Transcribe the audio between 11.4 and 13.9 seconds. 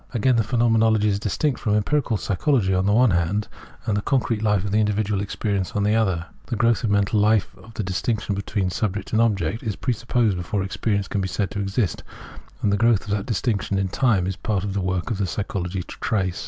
to exist, a;ad the growth of that distinction in